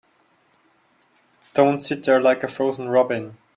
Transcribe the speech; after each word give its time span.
Don't 1.53 1.77
sit 1.77 2.03
there 2.05 2.19
like 2.19 2.41
a 2.43 2.47
frozen 2.47 2.89
robin. 2.89 3.37